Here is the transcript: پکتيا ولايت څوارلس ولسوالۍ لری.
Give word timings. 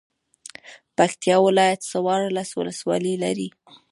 پکتيا 0.97 1.35
ولايت 1.45 1.79
څوارلس 1.91 2.49
ولسوالۍ 2.55 3.13
لری. 3.23 3.49